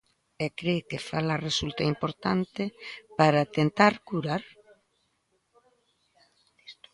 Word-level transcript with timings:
E 0.45 0.47
cre 0.59 0.75
que 0.89 0.99
falar 1.09 1.39
resulta 1.49 1.83
importante 1.93 2.63
para 3.19 3.49
tentar 3.57 3.93
curar? 4.09 4.43